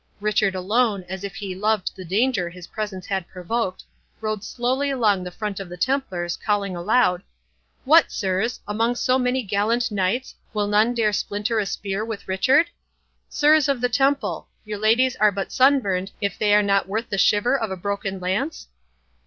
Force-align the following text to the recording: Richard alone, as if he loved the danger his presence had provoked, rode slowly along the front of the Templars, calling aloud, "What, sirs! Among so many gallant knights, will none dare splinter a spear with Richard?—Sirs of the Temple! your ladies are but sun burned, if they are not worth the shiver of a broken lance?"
Richard 0.19 0.55
alone, 0.55 1.05
as 1.07 1.23
if 1.23 1.35
he 1.35 1.53
loved 1.53 1.95
the 1.95 2.03
danger 2.03 2.49
his 2.49 2.65
presence 2.65 3.05
had 3.05 3.27
provoked, 3.27 3.83
rode 4.19 4.43
slowly 4.43 4.89
along 4.89 5.23
the 5.23 5.29
front 5.29 5.59
of 5.59 5.69
the 5.69 5.77
Templars, 5.77 6.37
calling 6.37 6.75
aloud, 6.75 7.21
"What, 7.85 8.11
sirs! 8.11 8.61
Among 8.67 8.95
so 8.95 9.19
many 9.19 9.43
gallant 9.43 9.91
knights, 9.91 10.33
will 10.55 10.65
none 10.67 10.95
dare 10.95 11.13
splinter 11.13 11.59
a 11.59 11.67
spear 11.67 12.03
with 12.03 12.27
Richard?—Sirs 12.27 13.69
of 13.69 13.79
the 13.79 13.89
Temple! 13.89 14.47
your 14.65 14.79
ladies 14.79 15.15
are 15.17 15.31
but 15.31 15.51
sun 15.51 15.79
burned, 15.81 16.11
if 16.19 16.35
they 16.35 16.55
are 16.55 16.63
not 16.63 16.87
worth 16.87 17.11
the 17.11 17.19
shiver 17.19 17.55
of 17.55 17.69
a 17.69 17.77
broken 17.77 18.19
lance?" 18.19 18.69